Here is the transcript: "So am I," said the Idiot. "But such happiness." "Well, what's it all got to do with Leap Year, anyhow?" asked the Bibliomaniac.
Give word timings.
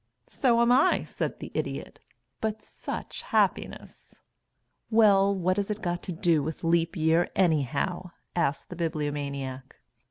"So 0.25 0.59
am 0.63 0.71
I," 0.71 1.03
said 1.03 1.37
the 1.37 1.51
Idiot. 1.53 1.99
"But 2.39 2.63
such 2.63 3.21
happiness." 3.21 4.23
"Well, 4.89 5.31
what's 5.35 5.69
it 5.69 5.77
all 5.77 5.83
got 5.83 6.01
to 6.01 6.11
do 6.11 6.41
with 6.41 6.63
Leap 6.63 6.95
Year, 6.97 7.29
anyhow?" 7.35 8.09
asked 8.35 8.69
the 8.71 8.75
Bibliomaniac. 8.75 9.75